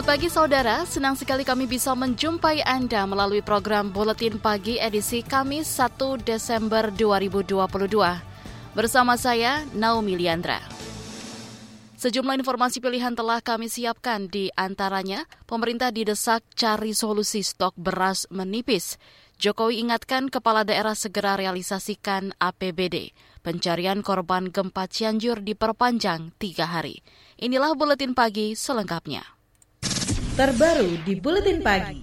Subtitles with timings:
[0.00, 5.68] Selamat pagi saudara, senang sekali kami bisa menjumpai Anda melalui program Buletin Pagi edisi Kamis
[5.76, 8.00] 1 Desember 2022.
[8.72, 10.56] Bersama saya, Naomi Liandra.
[12.00, 18.96] Sejumlah informasi pilihan telah kami siapkan di antaranya, pemerintah didesak cari solusi stok beras menipis.
[19.36, 23.12] Jokowi ingatkan kepala daerah segera realisasikan APBD.
[23.44, 27.04] Pencarian korban gempa Cianjur diperpanjang tiga hari.
[27.36, 29.39] Inilah Buletin Pagi selengkapnya
[30.40, 32.00] terbaru di Buletin Pagi.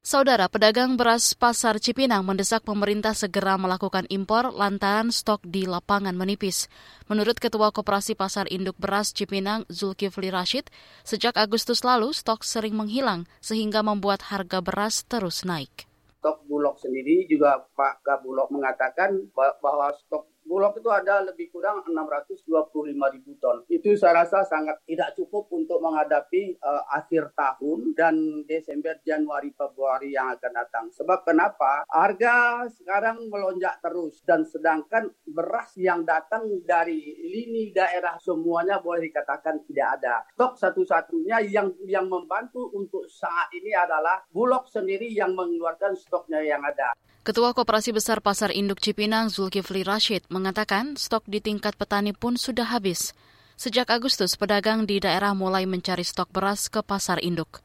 [0.00, 6.72] Saudara pedagang beras pasar Cipinang mendesak pemerintah segera melakukan impor lantaran stok di lapangan menipis.
[7.04, 10.72] Menurut Ketua Koperasi Pasar Induk Beras Cipinang Zulkifli Rashid,
[11.04, 15.84] sejak Agustus lalu stok sering menghilang sehingga membuat harga beras terus naik.
[16.24, 22.44] Stok Bulog sendiri juga Pak Kabulog mengatakan bahwa stok Bulog itu ada lebih kurang 625
[22.92, 23.64] ribu ton.
[23.72, 28.14] Itu saya rasa sangat tidak cukup untuk menghadapi uh, akhir tahun dan
[28.44, 30.84] Desember, Januari, Februari yang akan datang.
[30.92, 31.88] Sebab kenapa?
[31.88, 39.64] Harga sekarang melonjak terus dan sedangkan beras yang datang dari lini daerah semuanya boleh dikatakan
[39.64, 40.14] tidak ada.
[40.36, 46.60] Stok satu-satunya yang yang membantu untuk saat ini adalah Bulog sendiri yang mengeluarkan stoknya yang
[46.60, 46.92] ada.
[47.24, 52.68] Ketua Koperasi Besar Pasar Induk Cipinang Zulkifli Rashid mengatakan stok di tingkat petani pun sudah
[52.68, 53.16] habis.
[53.56, 57.64] Sejak Agustus, pedagang di daerah mulai mencari stok beras ke pasar induk.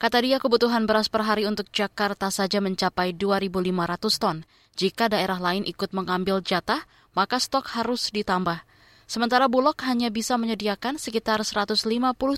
[0.00, 4.48] Kata dia kebutuhan beras per hari untuk Jakarta saja mencapai 2.500 ton.
[4.72, 8.64] Jika daerah lain ikut mengambil jatah, maka stok harus ditambah.
[9.04, 11.84] Sementara Bulog hanya bisa menyediakan sekitar 150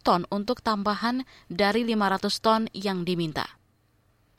[0.03, 3.55] ton untuk tambahan dari 500 ton yang diminta.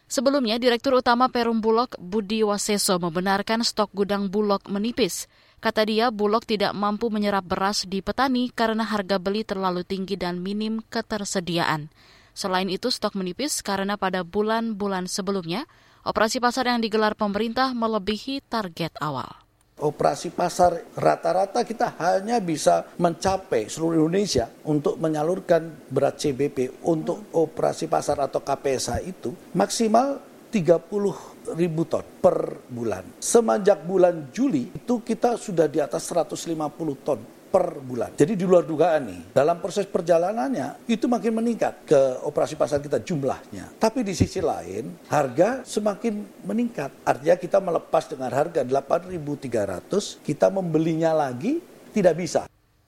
[0.07, 5.28] Sebelumnya, Direktur Utama Perum Bulog Budi Waseso membenarkan stok gudang Bulog menipis.
[5.59, 10.40] Kata dia, Bulog tidak mampu menyerap beras di petani karena harga beli terlalu tinggi dan
[10.40, 11.91] minim ketersediaan.
[12.31, 15.68] Selain itu, stok menipis karena pada bulan-bulan sebelumnya,
[16.07, 19.47] operasi pasar yang digelar pemerintah melebihi target awal
[19.78, 27.86] operasi pasar rata-rata kita hanya bisa mencapai seluruh Indonesia untuk menyalurkan berat CBP untuk operasi
[27.86, 30.18] pasar atau KPSH itu maksimal
[30.50, 33.04] 30 ribu ton per bulan.
[33.22, 36.58] Semenjak bulan Juli itu kita sudah di atas 150
[37.06, 38.13] ton per bulan.
[38.13, 43.02] Jadi di luar dugaan nih, dalam proses perjalanannya itu makin meningkat ke operasi pasar kita
[43.02, 43.80] jumlahnya.
[43.80, 47.07] Tapi di sisi lain, harga semakin meningkat.
[47.07, 51.63] Artinya kita melepas dengan harga 8.300, kita membelinya lagi
[51.96, 52.46] tidak bisa.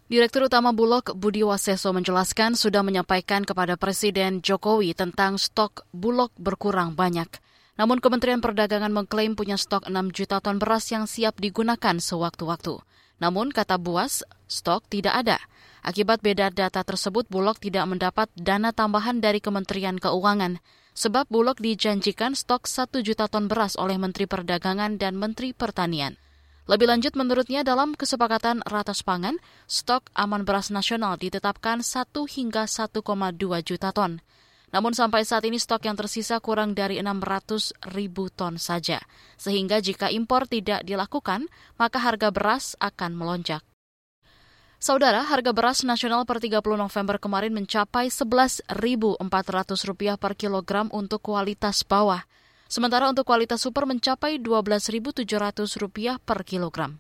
[0.09, 6.97] Direktur Utama Bulog Budi Waseso menjelaskan sudah menyampaikan kepada Presiden Jokowi tentang stok Bulog berkurang
[6.97, 7.29] banyak.
[7.77, 12.81] Namun Kementerian Perdagangan mengklaim punya stok 6 juta ton beras yang siap digunakan sewaktu-waktu.
[13.19, 15.37] Namun, kata Buas, stok tidak ada.
[15.79, 20.59] Akibat beda data tersebut, Bulog tidak mendapat dana tambahan dari Kementerian Keuangan.
[20.91, 26.19] Sebab Bulog dijanjikan stok 1 juta ton beras oleh Menteri Perdagangan dan Menteri Pertanian.
[26.67, 32.99] Lebih lanjut, menurutnya dalam kesepakatan ratas pangan, stok aman beras nasional ditetapkan 1 hingga 1,2
[33.63, 34.19] juta ton.
[34.69, 39.01] Namun sampai saat ini stok yang tersisa kurang dari 600 ribu ton saja.
[39.35, 41.49] Sehingga jika impor tidak dilakukan,
[41.81, 43.65] maka harga beras akan melonjak.
[44.79, 49.19] Saudara, harga beras nasional per 30 November kemarin mencapai Rp11.400
[50.15, 52.23] per kilogram untuk kualitas bawah.
[52.71, 56.95] Sementara untuk kualitas super mencapai Rp12.700 per kilogram.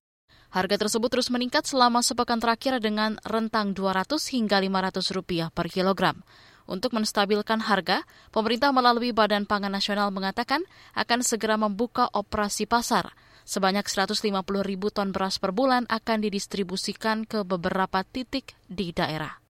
[0.49, 6.25] Harga tersebut terus meningkat selama sepekan terakhir dengan rentang 200 hingga 500 rupiah per kilogram.
[6.69, 10.61] Untuk menstabilkan harga, pemerintah melalui Badan Pangan Nasional mengatakan
[10.93, 13.09] akan segera membuka operasi pasar.
[13.41, 14.29] Sebanyak 150
[14.61, 19.41] ribu ton beras per bulan akan didistribusikan ke beberapa titik di daerah.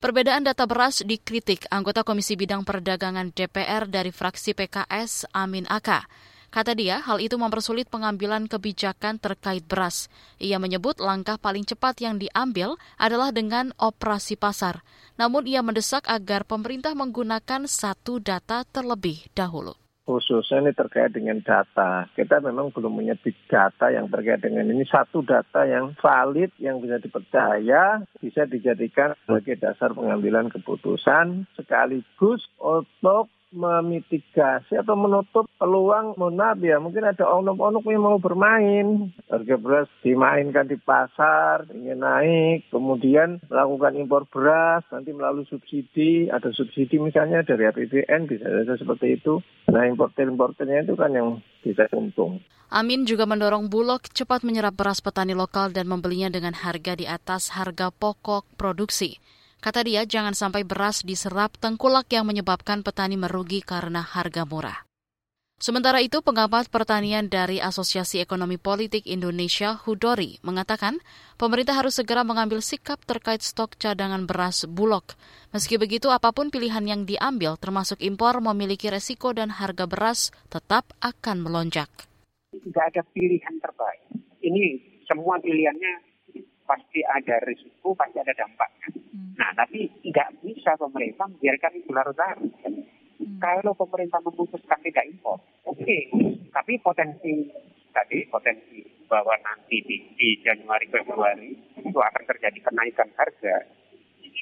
[0.00, 6.08] Perbedaan data beras dikritik anggota Komisi Bidang Perdagangan DPR dari fraksi PKS Amin Aka.
[6.56, 10.08] Kata dia, hal itu mempersulit pengambilan kebijakan terkait beras.
[10.40, 14.80] Ia menyebut langkah paling cepat yang diambil adalah dengan operasi pasar.
[15.20, 19.76] Namun ia mendesak agar pemerintah menggunakan satu data terlebih dahulu.
[20.06, 22.06] khususnya ini terkait dengan data.
[22.14, 23.18] Kita memang belum punya
[23.50, 29.58] data yang terkait dengan ini satu data yang valid, yang bisa dipercaya, bisa dijadikan sebagai
[29.58, 38.02] dasar pengambilan keputusan sekaligus untuk memitigasi atau menutup peluang maaf ya mungkin ada onok-onok yang
[38.02, 39.14] mau bermain.
[39.30, 42.66] Harga beras dimainkan di pasar ingin naik.
[42.70, 46.26] Kemudian melakukan impor beras nanti melalui subsidi.
[46.30, 49.38] Ada subsidi misalnya dari APBN bisa saja seperti itu.
[49.70, 52.42] Nah importer-importernya itu kan yang bisa untung.
[52.66, 57.54] Amin juga mendorong Bulog cepat menyerap beras petani lokal dan membelinya dengan harga di atas
[57.54, 59.22] harga pokok produksi.
[59.66, 64.86] Kata dia, jangan sampai beras diserap tengkulak yang menyebabkan petani merugi karena harga murah.
[65.58, 71.02] Sementara itu, pengamat pertanian dari Asosiasi Ekonomi Politik Indonesia, Hudori, mengatakan
[71.34, 75.02] pemerintah harus segera mengambil sikap terkait stok cadangan beras bulog.
[75.50, 80.94] Meski begitu, apa pun pilihan yang diambil, termasuk impor, memiliki resiko dan harga beras tetap
[81.02, 81.90] akan melonjak.
[82.54, 84.14] Tidak ada pilihan terbaik.
[84.46, 84.78] Ini
[85.10, 86.05] semua pilihannya
[86.66, 88.88] pasti ada risiko, pasti ada dampaknya.
[89.38, 92.52] Nah, tapi tidak bisa pemerintah membiarkan itu larut-larut.
[92.66, 93.38] Hmm.
[93.40, 95.80] Kalau pemerintah memutuskan tidak impor, oke.
[95.80, 96.10] Okay.
[96.52, 97.48] Tapi potensi
[97.94, 103.56] tadi, potensi bahwa nanti di, di Januari Februari itu akan terjadi kenaikan harga,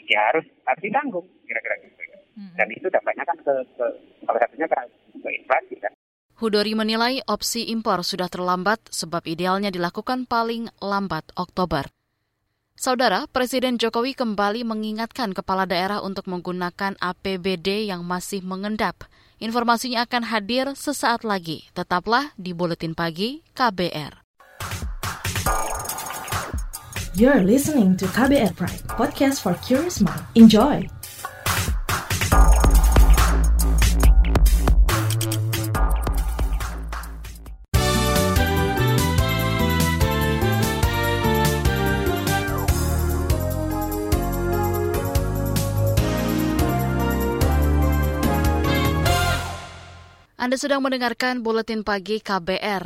[0.09, 2.03] ya harus harus ditanggung kira-kira gitu.
[2.35, 2.51] Hmm.
[2.59, 3.87] Dan itu dampaknya kan ke, ke
[4.27, 4.79] salah satunya ke,
[5.23, 5.93] ke inflasi kan.
[6.35, 11.87] Hudori menilai opsi impor sudah terlambat sebab idealnya dilakukan paling lambat Oktober.
[12.85, 19.09] Saudara, Presiden Jokowi kembali mengingatkan kepala daerah untuk menggunakan APBD yang masih mengendap.
[19.41, 21.65] Informasinya akan hadir sesaat lagi.
[21.73, 24.21] Tetaplah di Buletin Pagi KBR.
[27.17, 30.21] You're listening to KBR Pride, podcast for curious mind.
[30.37, 30.85] Enjoy!
[50.45, 52.85] Anda sedang mendengarkan buletin pagi KBR.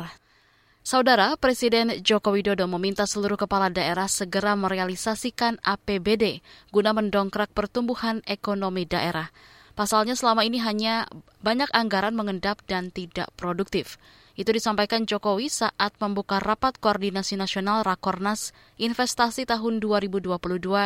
[0.79, 6.39] Saudara Presiden Joko Widodo meminta seluruh kepala daerah segera merealisasikan APBD
[6.71, 9.27] guna mendongkrak pertumbuhan ekonomi daerah.
[9.75, 11.03] Pasalnya selama ini hanya
[11.43, 13.99] banyak anggaran mengendap dan tidak produktif.
[14.39, 20.31] Itu disampaikan Jokowi saat membuka rapat koordinasi nasional Rakornas Investasi tahun 2022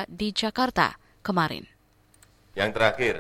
[0.10, 1.70] di Jakarta kemarin.
[2.58, 3.14] Yang terakhir,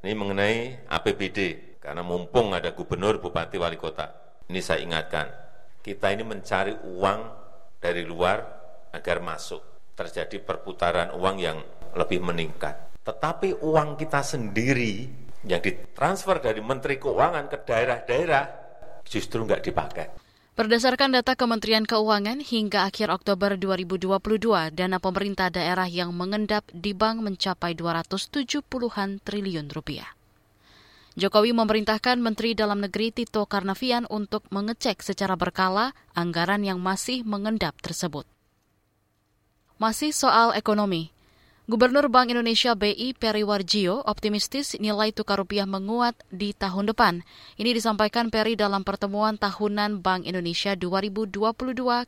[0.00, 0.56] ini mengenai
[0.88, 4.10] APBD karena mumpung ada gubernur, bupati, wali kota.
[4.50, 5.30] Ini saya ingatkan,
[5.78, 7.20] kita ini mencari uang
[7.78, 8.42] dari luar
[8.90, 9.94] agar masuk.
[9.94, 11.62] Terjadi perputaran uang yang
[11.94, 12.98] lebih meningkat.
[13.06, 15.06] Tetapi uang kita sendiri
[15.46, 18.44] yang ditransfer dari Menteri Keuangan ke daerah-daerah
[19.06, 20.06] justru nggak dipakai.
[20.58, 27.22] Berdasarkan data Kementerian Keuangan, hingga akhir Oktober 2022, dana pemerintah daerah yang mengendap di bank
[27.22, 30.16] mencapai 270-an triliun rupiah.
[31.16, 37.72] Jokowi memerintahkan Menteri Dalam Negeri Tito Karnavian untuk mengecek secara berkala anggaran yang masih mengendap
[37.80, 38.28] tersebut.
[39.80, 41.08] Masih soal ekonomi.
[41.64, 47.24] Gubernur Bank Indonesia BI Peri Warjio optimistis nilai tukar rupiah menguat di tahun depan.
[47.56, 51.32] Ini disampaikan Peri dalam pertemuan tahunan Bank Indonesia 2022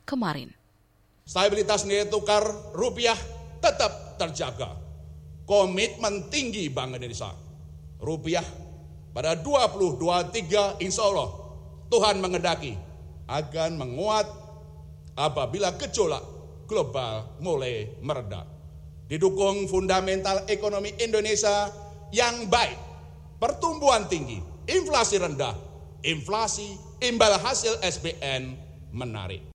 [0.05, 0.53] kemarin.
[1.25, 2.45] Stabilitas nilai tukar
[2.77, 3.17] rupiah
[3.57, 4.77] tetap terjaga.
[5.49, 7.33] Komitmen tinggi Bank Indonesia.
[7.99, 8.68] Rupiah
[9.11, 11.29] pada 2023 insya Allah
[11.89, 12.77] Tuhan mengendaki
[13.29, 14.25] akan menguat
[15.17, 16.21] apabila gejolak
[16.69, 18.45] global mulai meredah.
[19.09, 21.73] Didukung fundamental ekonomi Indonesia
[22.13, 22.77] yang baik,
[23.41, 24.37] pertumbuhan tinggi,
[24.69, 25.57] inflasi rendah,
[26.05, 28.53] inflasi imbal hasil SBN
[28.93, 29.49] menarik.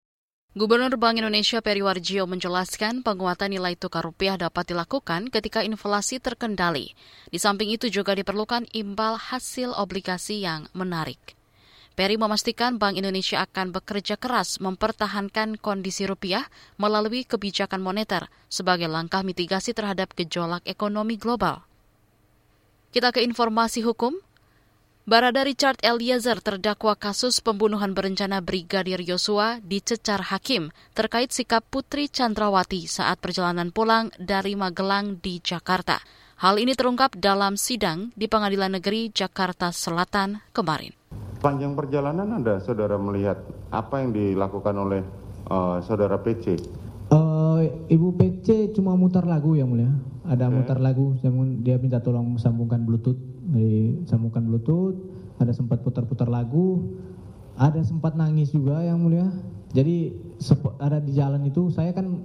[0.54, 6.94] Gubernur Bank Indonesia Peri Warjio menjelaskan penguatan nilai tukar rupiah dapat dilakukan ketika inflasi terkendali.
[7.26, 11.18] Di samping itu juga diperlukan imbal hasil obligasi yang menarik.
[11.98, 16.46] Peri memastikan Bank Indonesia akan bekerja keras mempertahankan kondisi rupiah
[16.78, 21.66] melalui kebijakan moneter sebagai langkah mitigasi terhadap gejolak ekonomi global.
[22.94, 24.14] Kita ke informasi hukum.
[25.04, 32.88] Barada Richard Eliezer terdakwa kasus pembunuhan berencana Brigadir Yosua dicecar hakim terkait sikap Putri Chandrawati
[32.88, 36.00] saat perjalanan pulang dari Magelang di Jakarta.
[36.40, 40.96] Hal ini terungkap dalam sidang di Pengadilan Negeri Jakarta Selatan kemarin.
[41.44, 43.44] Panjang perjalanan Anda, saudara melihat
[43.76, 45.04] apa yang dilakukan oleh
[45.52, 46.56] uh, saudara PC?
[47.14, 49.94] Uh, Ibu PC cuma mutar lagu yang mulia.
[50.24, 50.56] ada okay.
[50.56, 51.14] mutar lagu
[51.60, 54.96] dia minta tolong sambungkan bluetooth dari sambungkan bluetooth
[55.36, 56.96] ada sempat putar-putar lagu
[57.60, 59.28] ada sempat nangis juga yang mulia
[59.76, 60.16] jadi
[60.80, 62.24] ada di jalan itu saya kan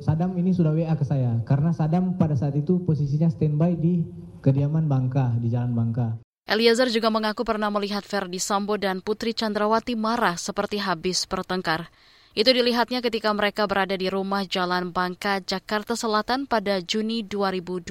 [0.00, 4.04] Sadam ini sudah WA ke saya karena Sadam pada saat itu posisinya standby di
[4.40, 6.20] kediaman Bangka di Jalan Bangka.
[6.48, 11.92] Eliezer juga mengaku pernah melihat Verdi Sambo dan Putri Chandrawati marah seperti habis bertengkar.
[12.30, 17.90] Itu dilihatnya ketika mereka berada di rumah Jalan Bangka, Jakarta Selatan pada Juni 2022.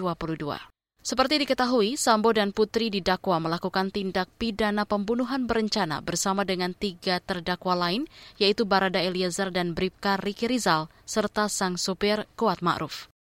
[1.00, 7.76] Seperti diketahui, Sambo dan Putri didakwa melakukan tindak pidana pembunuhan berencana bersama dengan tiga terdakwa
[7.76, 8.08] lain,
[8.40, 13.12] yaitu Barada Eliezer dan Bribka Riki Rizal, serta sang supir Kuat Ma'ruf.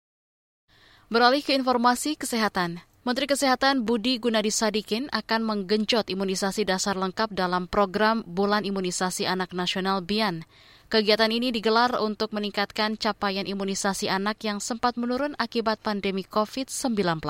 [1.12, 7.66] Beralih ke informasi kesehatan, Menteri Kesehatan Budi Gunadi Sadikin akan menggenjot imunisasi dasar lengkap dalam
[7.66, 10.44] program Bulan Imunisasi Anak Nasional BIAN.
[10.90, 17.22] Kegiatan ini digelar untuk meningkatkan capaian imunisasi anak yang sempat menurun akibat pandemi COVID-19.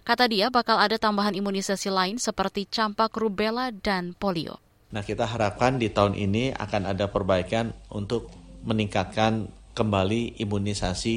[0.00, 4.64] Kata dia bakal ada tambahan imunisasi lain seperti campak rubella dan polio.
[4.96, 8.32] Nah, kita harapkan di tahun ini akan ada perbaikan untuk
[8.64, 11.16] meningkatkan kembali imunisasi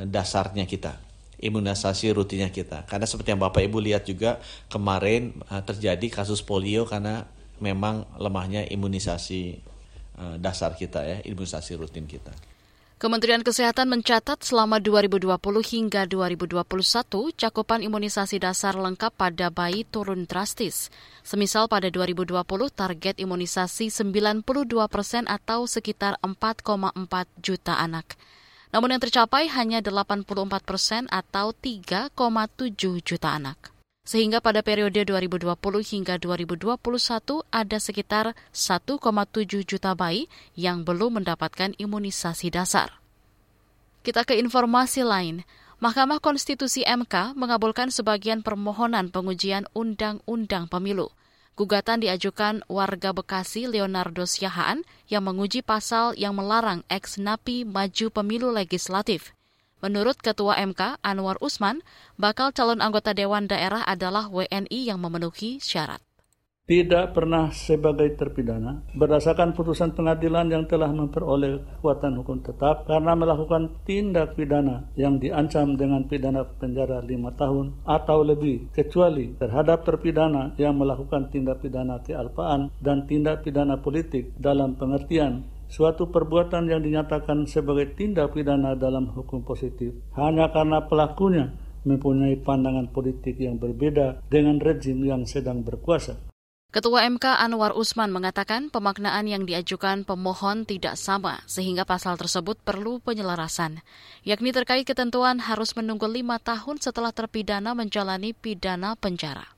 [0.00, 1.04] eh, dasarnya kita
[1.44, 2.88] imunisasi rutinnya kita.
[2.88, 4.40] Karena seperti yang Bapak Ibu lihat juga
[4.72, 7.28] kemarin uh, terjadi kasus polio karena
[7.60, 9.73] memang lemahnya imunisasi
[10.38, 12.30] dasar kita ya, imunisasi rutin kita.
[12.94, 20.94] Kementerian Kesehatan mencatat selama 2020 hingga 2021 cakupan imunisasi dasar lengkap pada bayi turun drastis.
[21.26, 22.38] Semisal pada 2020
[22.70, 24.46] target imunisasi 92
[24.86, 26.94] persen atau sekitar 4,4
[27.42, 28.14] juta anak.
[28.70, 32.14] Namun yang tercapai hanya 84 persen atau 3,7
[33.02, 33.73] juta anak.
[34.04, 36.76] Sehingga pada periode 2020 hingga 2021
[37.48, 39.00] ada sekitar 1,7
[39.64, 43.00] juta bayi yang belum mendapatkan imunisasi dasar.
[44.04, 45.48] Kita ke informasi lain.
[45.80, 51.08] Mahkamah Konstitusi MK mengabulkan sebagian permohonan pengujian Undang-Undang Pemilu.
[51.56, 59.32] Gugatan diajukan warga Bekasi Leonardo Siahaan yang menguji pasal yang melarang ex-napi maju pemilu legislatif.
[59.84, 61.84] Menurut Ketua MK Anwar Usman,
[62.16, 66.00] bakal calon anggota Dewan Daerah adalah WNI yang memenuhi syarat.
[66.64, 73.84] Tidak pernah sebagai terpidana berdasarkan putusan pengadilan yang telah memperoleh kekuatan hukum tetap karena melakukan
[73.84, 80.80] tindak pidana yang diancam dengan pidana penjara lima tahun atau lebih kecuali terhadap terpidana yang
[80.80, 87.98] melakukan tindak pidana kealpaan dan tindak pidana politik dalam pengertian suatu perbuatan yang dinyatakan sebagai
[87.98, 91.50] tindak pidana dalam hukum positif hanya karena pelakunya
[91.82, 96.14] mempunyai pandangan politik yang berbeda dengan rejim yang sedang berkuasa.
[96.70, 102.98] Ketua MK Anwar Usman mengatakan pemaknaan yang diajukan pemohon tidak sama sehingga pasal tersebut perlu
[102.98, 103.78] penyelarasan,
[104.26, 109.54] yakni terkait ketentuan harus menunggu lima tahun setelah terpidana menjalani pidana penjara.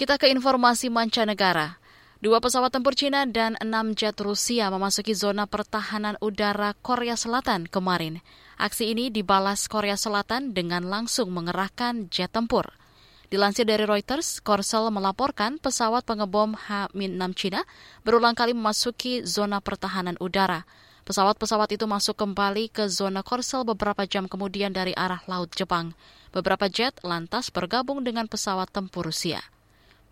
[0.00, 1.81] Kita ke informasi mancanegara.
[2.22, 8.22] Dua pesawat tempur Cina dan enam jet Rusia memasuki zona pertahanan udara Korea Selatan kemarin.
[8.62, 12.78] Aksi ini dibalas Korea Selatan dengan langsung mengerahkan jet tempur.
[13.26, 17.66] Dilansir dari Reuters, Korsel melaporkan pesawat pengebom H-6 Cina
[18.06, 20.62] berulang kali memasuki zona pertahanan udara.
[21.02, 25.90] Pesawat-pesawat itu masuk kembali ke zona Korsel beberapa jam kemudian dari arah Laut Jepang.
[26.30, 29.42] Beberapa jet lantas bergabung dengan pesawat tempur Rusia.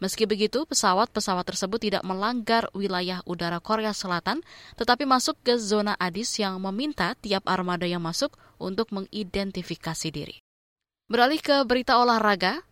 [0.01, 4.41] Meski begitu, pesawat-pesawat tersebut tidak melanggar wilayah udara Korea Selatan,
[4.81, 10.41] tetapi masuk ke zona ADIS yang meminta tiap armada yang masuk untuk mengidentifikasi diri.
[11.05, 12.65] Beralih ke berita olahraga,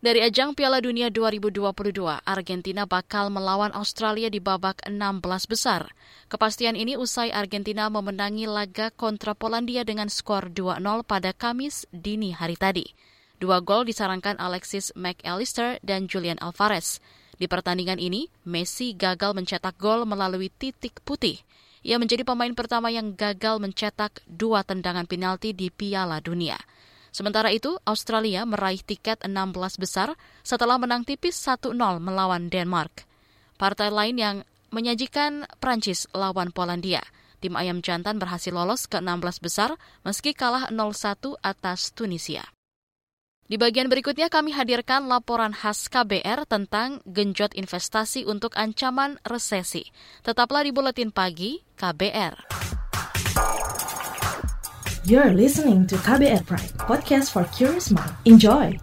[0.00, 5.92] dari ajang Piala Dunia 2022, Argentina bakal melawan Australia di babak 16 besar.
[6.32, 12.56] Kepastian ini usai Argentina memenangi laga kontra Polandia dengan skor 2-0 pada Kamis dini hari
[12.56, 12.88] tadi.
[13.40, 17.00] Dua gol disarankan Alexis McAllister dan Julian Alvarez.
[17.40, 21.40] Di pertandingan ini, Messi gagal mencetak gol melalui titik putih.
[21.80, 26.60] Ia menjadi pemain pertama yang gagal mencetak dua tendangan penalti di Piala Dunia.
[27.16, 29.32] Sementara itu, Australia meraih tiket 16
[29.80, 30.12] besar
[30.44, 33.08] setelah menang tipis 1-0 melawan Denmark.
[33.56, 34.36] Partai lain yang
[34.68, 37.00] menyajikan Prancis lawan Polandia.
[37.40, 42.44] Tim Ayam Jantan berhasil lolos ke 16 besar meski kalah 0-1 atas Tunisia.
[43.50, 49.90] Di bagian berikutnya kami hadirkan laporan khas KBR tentang genjot investasi untuk ancaman resesi.
[50.22, 52.46] Tetaplah di Buletin Pagi KBR.
[55.02, 58.14] You're listening to KBR Pride, podcast for curious mind.
[58.22, 58.78] Enjoy!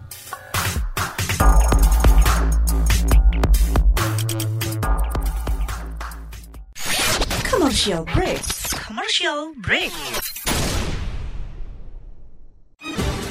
[7.48, 8.44] Commercial break.
[8.84, 9.96] Commercial break.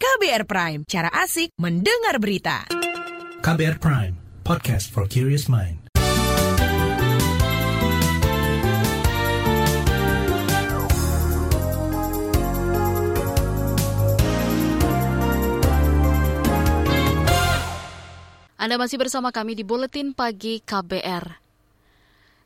[0.00, 2.64] KBR Prime, cara asik mendengar berita.
[3.44, 5.76] KBR Prime, podcast for curious mind.
[18.56, 21.49] Anda masih bersama kami di Buletin Pagi KBR.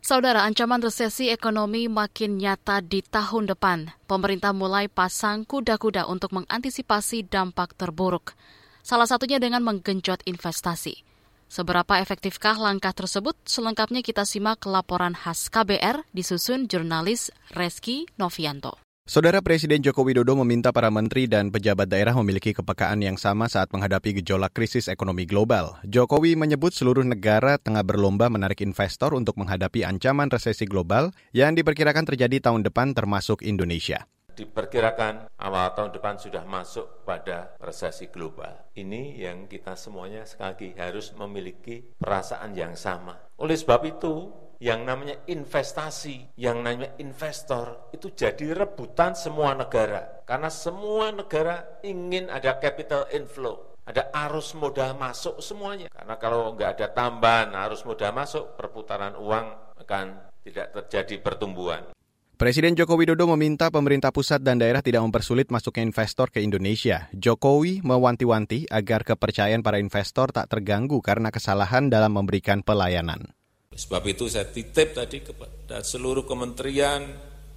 [0.04, 3.88] Saudara, ancaman resesi ekonomi makin nyata di tahun depan.
[4.04, 8.36] Pemerintah mulai pasang kuda-kuda untuk mengantisipasi dampak terburuk.
[8.84, 11.00] Salah satunya dengan menggenjot investasi.
[11.48, 13.32] Seberapa efektifkah langkah tersebut?
[13.48, 18.76] Selengkapnya kita simak laporan khas KBR disusun jurnalis Reski Novianto.
[19.04, 23.68] Saudara Presiden Joko Widodo meminta para menteri dan pejabat daerah memiliki kepekaan yang sama saat
[23.68, 25.76] menghadapi gejolak krisis ekonomi global.
[25.84, 32.08] Jokowi menyebut seluruh negara tengah berlomba menarik investor untuk menghadapi ancaman resesi global yang diperkirakan
[32.08, 38.66] terjadi tahun depan termasuk Indonesia diperkirakan awal tahun depan sudah masuk pada resesi global.
[38.74, 43.14] Ini yang kita semuanya sekali lagi harus memiliki perasaan yang sama.
[43.38, 44.34] Oleh sebab itu,
[44.64, 50.24] yang namanya investasi, yang namanya investor itu jadi rebutan semua negara.
[50.24, 55.92] Karena semua negara ingin ada capital inflow, ada arus modal masuk semuanya.
[55.92, 61.92] Karena kalau nggak ada tambahan arus modal masuk, perputaran uang akan tidak terjadi pertumbuhan.
[62.34, 67.12] Presiden Joko Widodo meminta pemerintah pusat dan daerah tidak mempersulit masuknya investor ke Indonesia.
[67.12, 73.43] Jokowi mewanti-wanti agar kepercayaan para investor tak terganggu karena kesalahan dalam memberikan pelayanan.
[73.74, 77.02] Sebab itu saya titip tadi kepada seluruh kementerian,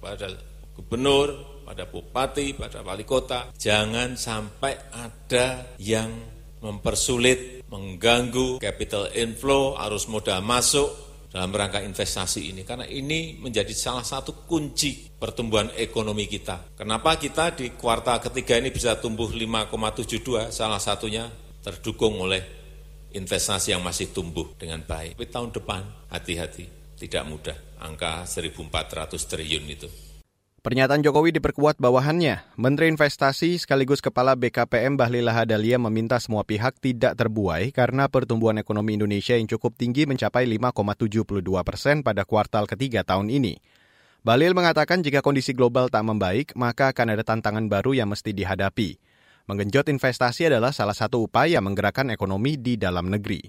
[0.02, 0.30] pada
[0.74, 6.10] gubernur, pada bupati, pada wali kota, jangan sampai ada yang
[6.58, 10.90] mempersulit, mengganggu capital inflow, arus modal masuk
[11.28, 12.66] dalam rangka investasi ini.
[12.66, 16.74] Karena ini menjadi salah satu kunci pertumbuhan ekonomi kita.
[16.74, 21.28] Kenapa kita di kuartal ketiga ini bisa tumbuh 5,72, salah satunya
[21.62, 22.57] terdukung oleh
[23.12, 25.16] investasi yang masih tumbuh dengan baik.
[25.16, 26.68] Tapi tahun depan hati-hati,
[26.98, 27.58] tidak mudah.
[27.78, 29.88] Angka 1.400 triliun itu.
[30.58, 32.58] Pernyataan Jokowi diperkuat bawahannya.
[32.58, 38.98] Menteri Investasi sekaligus Kepala BKPM Bahlil Lahadalia meminta semua pihak tidak terbuai karena pertumbuhan ekonomi
[38.98, 43.62] Indonesia yang cukup tinggi mencapai 5,72 persen pada kuartal ketiga tahun ini.
[44.26, 48.98] Bahlil mengatakan jika kondisi global tak membaik, maka akan ada tantangan baru yang mesti dihadapi.
[49.48, 53.40] Menggenjot investasi adalah salah satu upaya menggerakkan ekonomi di dalam negeri.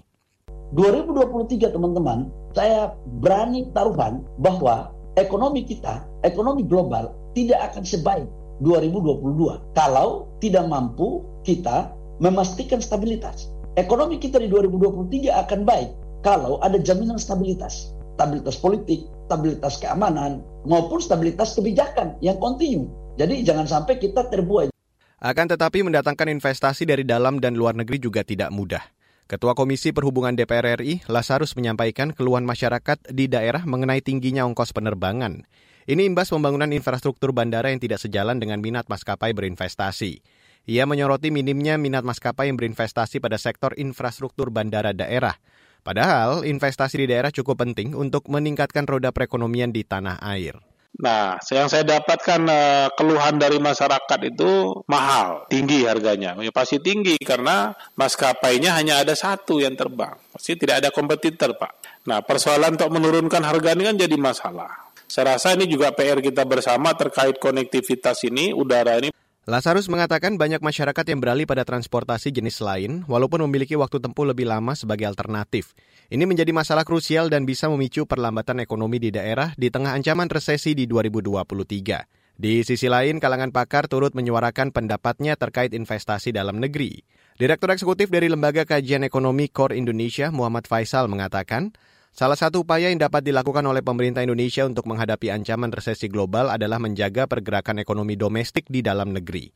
[0.72, 8.24] 2023 teman-teman, saya berani taruhan bahwa ekonomi kita, ekonomi global tidak akan sebaik
[8.64, 13.52] 2022 kalau tidak mampu kita memastikan stabilitas.
[13.76, 15.92] Ekonomi kita di 2023 akan baik
[16.24, 22.88] kalau ada jaminan stabilitas, stabilitas politik, stabilitas keamanan maupun stabilitas kebijakan yang kontinu.
[23.20, 24.72] Jadi jangan sampai kita terbuai
[25.20, 28.80] akan tetapi mendatangkan investasi dari dalam dan luar negeri juga tidak mudah.
[29.28, 35.46] Ketua Komisi Perhubungan DPR RI, Lasarus menyampaikan keluhan masyarakat di daerah mengenai tingginya ongkos penerbangan.
[35.86, 40.18] Ini imbas pembangunan infrastruktur bandara yang tidak sejalan dengan minat maskapai berinvestasi.
[40.66, 45.38] Ia menyoroti minimnya minat maskapai yang berinvestasi pada sektor infrastruktur bandara daerah.
[45.80, 50.69] Padahal investasi di daerah cukup penting untuk meningkatkan roda perekonomian di tanah air.
[50.98, 56.34] Nah, yang saya dapatkan uh, keluhan dari masyarakat itu mahal, tinggi harganya.
[56.42, 60.18] Ya, pasti tinggi karena maskapainya hanya ada satu yang terbang.
[60.34, 62.04] Pasti tidak ada kompetitor, Pak.
[62.10, 64.90] Nah, persoalan untuk menurunkan harga ini kan jadi masalah.
[65.10, 69.10] Saya rasa ini juga PR kita bersama terkait konektivitas ini, udara ini.
[69.50, 74.46] Lazarus mengatakan banyak masyarakat yang beralih pada transportasi jenis lain, walaupun memiliki waktu tempuh lebih
[74.46, 75.74] lama sebagai alternatif.
[76.06, 80.78] Ini menjadi masalah krusial dan bisa memicu perlambatan ekonomi di daerah di tengah ancaman resesi
[80.78, 82.38] di 2023.
[82.38, 87.02] Di sisi lain, kalangan pakar turut menyuarakan pendapatnya terkait investasi dalam negeri.
[87.34, 91.74] Direktur Eksekutif dari Lembaga Kajian Ekonomi Core Indonesia, Muhammad Faisal, mengatakan,
[92.10, 96.76] salah satu upaya yang dapat dilakukan oleh pemerintah Indonesia untuk menghadapi ancaman resesi global adalah
[96.76, 99.50] menjaga pergerakan ekonomi domestik di dalam negeri.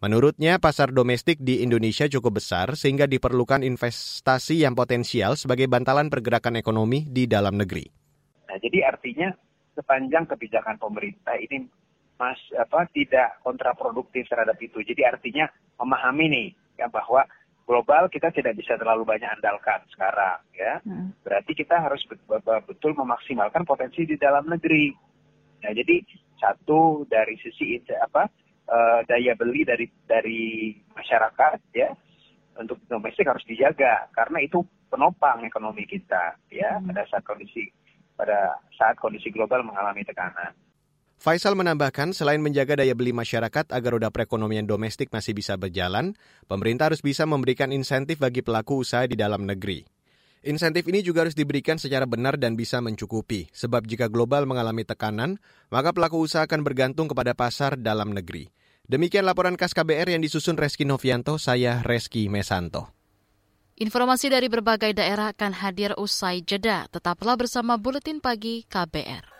[0.00, 6.56] Menurutnya, pasar domestik di Indonesia cukup besar sehingga diperlukan investasi yang potensial sebagai bantalan pergerakan
[6.56, 7.84] ekonomi di dalam negeri.
[8.48, 9.28] Nah, jadi artinya
[9.76, 11.68] sepanjang kebijakan pemerintah ini
[12.16, 14.80] mas apa tidak kontraproduktif terhadap itu.
[14.80, 16.48] Jadi artinya memahami nih
[16.80, 17.28] ya bahwa
[17.70, 20.82] global kita tidak bisa terlalu banyak andalkan sekarang ya.
[20.82, 21.14] Hmm.
[21.22, 22.02] Berarti kita harus
[22.66, 24.90] betul memaksimalkan potensi di dalam negeri.
[25.62, 26.02] Nah, jadi
[26.34, 28.26] satu dari sisi apa
[28.66, 31.94] uh, daya beli dari dari masyarakat ya
[32.58, 36.90] untuk domestik harus dijaga karena itu penopang ekonomi kita ya hmm.
[36.90, 37.70] pada saat kondisi
[38.18, 40.52] pada saat kondisi global mengalami tekanan.
[41.20, 46.16] Faisal menambahkan, selain menjaga daya beli masyarakat agar roda perekonomian domestik masih bisa berjalan,
[46.48, 49.84] pemerintah harus bisa memberikan insentif bagi pelaku usaha di dalam negeri.
[50.48, 55.36] Insentif ini juga harus diberikan secara benar dan bisa mencukupi, sebab jika global mengalami tekanan,
[55.68, 58.48] maka pelaku usaha akan bergantung kepada pasar dalam negeri.
[58.88, 62.96] Demikian laporan KAS KBR yang disusun Reski Novianto, saya Reski Mesanto.
[63.76, 66.88] Informasi dari berbagai daerah akan hadir usai jeda.
[66.88, 69.39] Tetaplah bersama Buletin Pagi KBR.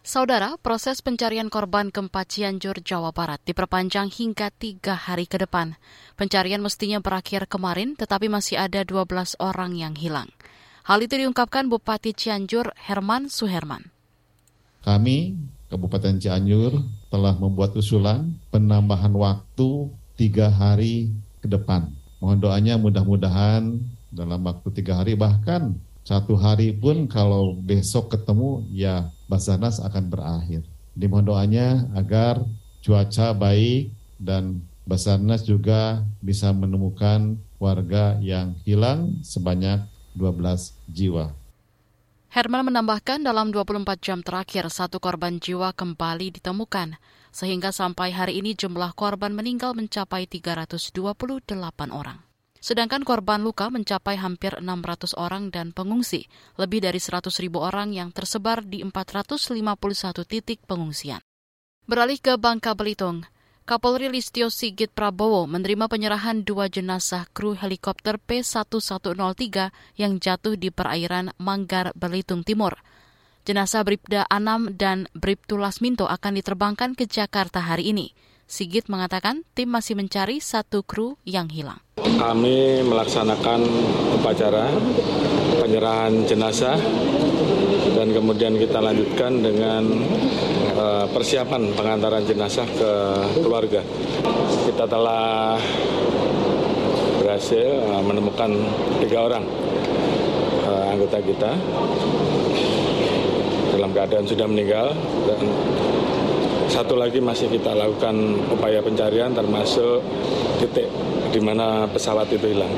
[0.00, 5.76] Saudara, proses pencarian korban gempa Cianjur, Jawa Barat diperpanjang hingga tiga hari ke depan.
[6.16, 10.32] Pencarian mestinya berakhir kemarin, tetapi masih ada 12 orang yang hilang.
[10.88, 13.92] Hal itu diungkapkan Bupati Cianjur, Herman Suherman.
[14.80, 15.36] Kami,
[15.68, 16.80] Kabupaten Cianjur,
[17.12, 21.12] telah membuat usulan penambahan waktu tiga hari
[21.44, 21.92] ke depan.
[22.24, 23.76] Mohon doanya mudah-mudahan
[24.08, 25.76] dalam waktu tiga hari, bahkan
[26.08, 30.66] satu hari pun kalau besok ketemu, ya Basarnas akan berakhir.
[30.98, 32.42] Dimohon doanya agar
[32.82, 39.86] cuaca baik dan Basarnas juga bisa menemukan warga yang hilang sebanyak
[40.18, 41.30] 12 jiwa.
[42.30, 46.98] Herman menambahkan dalam 24 jam terakhir satu korban jiwa kembali ditemukan,
[47.30, 50.94] sehingga sampai hari ini jumlah korban meninggal mencapai 328
[51.90, 52.29] orang.
[52.60, 56.28] Sedangkan korban luka mencapai hampir 600 orang dan pengungsi,
[56.60, 61.24] lebih dari 100 ribu orang yang tersebar di 451 titik pengungsian.
[61.88, 63.24] Beralih ke Bangka Belitung,
[63.70, 71.30] Kapolri Listio Sigit Prabowo menerima penyerahan dua jenazah kru helikopter P-1103 yang jatuh di perairan
[71.38, 72.76] Manggar, Belitung Timur.
[73.46, 78.12] Jenazah Bribda Anam dan Bribtu Lasminto akan diterbangkan ke Jakarta hari ini.
[78.50, 81.78] Sigit mengatakan tim masih mencari satu kru yang hilang.
[82.18, 83.60] Kami melaksanakan
[84.18, 84.66] upacara
[85.60, 86.80] penyerahan jenazah
[87.94, 89.82] dan kemudian kita lanjutkan dengan
[90.74, 92.90] uh, persiapan pengantaran jenazah ke
[93.44, 93.84] keluarga.
[94.66, 95.60] Kita telah
[97.20, 98.50] berhasil uh, menemukan
[99.04, 99.44] tiga orang
[100.66, 101.52] uh, anggota kita
[103.76, 104.92] dalam keadaan sudah meninggal
[105.30, 105.40] dan
[106.70, 108.14] satu lagi masih kita lakukan
[108.48, 110.00] upaya pencarian termasuk
[110.62, 110.86] titik
[111.30, 112.70] di mana pesawat itu hilang.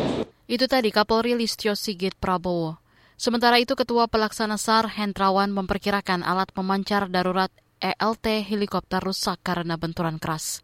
[0.44, 2.76] Itu tadi Kapolri Listio Sigit Prabowo.
[3.16, 7.48] Sementara itu Ketua Pelaksana SAR Hendrawan memperkirakan alat pemancar darurat
[7.80, 10.60] ELT helikopter rusak karena benturan keras.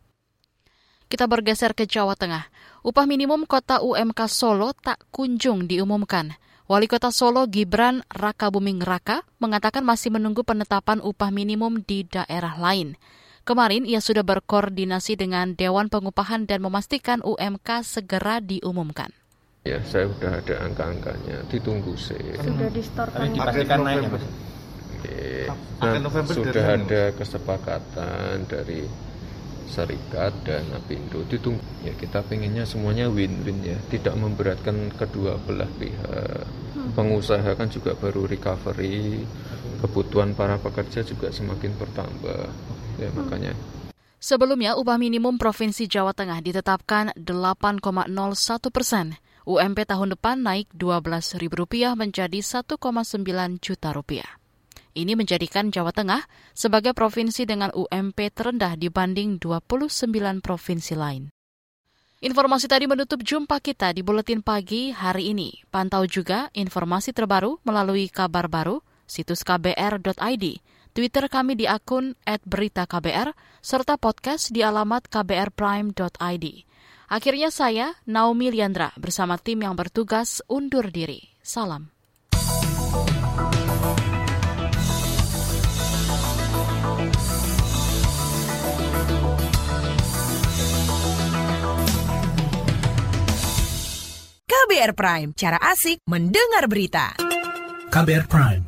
[1.08, 2.52] Kita bergeser ke Jawa Tengah.
[2.84, 6.36] Upah minimum kota UMK Solo tak kunjung diumumkan.
[6.68, 12.60] Wali Kota Solo Gibran Raka Buming Raka mengatakan masih menunggu penetapan upah minimum di daerah
[12.60, 13.00] lain.
[13.48, 19.08] Kemarin ia sudah berkoordinasi dengan Dewan Pengupahan dan memastikan UMK segera diumumkan.
[19.64, 22.20] Ya, saya sudah ada angka-angkanya, ditunggu sih.
[22.44, 23.32] Sudah distorkan.
[23.32, 24.04] Dipastikan naik
[25.00, 25.48] ya?
[25.80, 25.96] Nah,
[26.28, 28.84] sudah ada kesepakatan dari
[29.72, 36.48] serikat dan apindo ditunggu ya kita pengennya semuanya win-win ya tidak memberatkan kedua belah pihak
[36.72, 36.96] hmm.
[36.96, 39.28] pengusaha kan juga baru recovery
[39.78, 42.50] kebutuhan para pekerja juga semakin bertambah
[42.98, 43.52] ya makanya.
[44.18, 49.14] Sebelumnya, upah minimum Provinsi Jawa Tengah ditetapkan 8,01 persen.
[49.48, 52.76] UMP tahun depan naik Rp12.000 menjadi 1,9
[53.62, 54.28] juta rupiah.
[54.98, 61.30] Ini menjadikan Jawa Tengah sebagai provinsi dengan UMP terendah dibanding 29 provinsi lain.
[62.18, 65.54] Informasi tadi menutup jumpa kita di Buletin Pagi hari ini.
[65.70, 70.44] Pantau juga informasi terbaru melalui kabar baru, situs kbr.id,
[70.92, 73.32] Twitter kami di akun @beritaKBR,
[73.64, 76.46] serta podcast di alamat kbrprime.id.
[77.08, 81.24] Akhirnya saya, Naomi Liandra, bersama tim yang bertugas undur diri.
[81.40, 81.88] Salam.
[94.44, 97.16] KBR Prime, cara asik mendengar berita.
[97.88, 98.67] KBR Prime,